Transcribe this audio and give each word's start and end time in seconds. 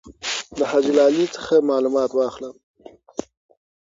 د 0.57 0.59
حاجي 0.69 0.91
لالي 0.97 1.25
څخه 1.35 1.53
معلومات 1.69 2.11
واخله. 2.13 2.49